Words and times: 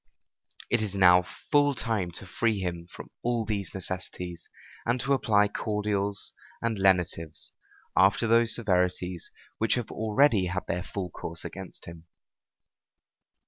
It 0.71 0.81
is 0.81 0.95
now 0.95 1.23
full 1.51 1.75
time 1.75 2.09
to 2.13 2.25
free 2.25 2.57
him 2.59 2.87
from 2.91 3.11
all 3.21 3.45
these 3.45 3.71
necessities, 3.75 4.49
and 4.83 4.99
to 5.01 5.13
apply 5.13 5.47
cordials 5.49 6.33
and 6.59 6.79
lenitives, 6.79 7.51
after 7.95 8.25
those 8.27 8.55
severities 8.55 9.29
which 9.59 9.75
have 9.75 9.91
already 9.91 10.47
had 10.47 10.65
their 10.67 10.81
full 10.81 11.11
course 11.11 11.45
against 11.45 11.85
him. 11.85 12.07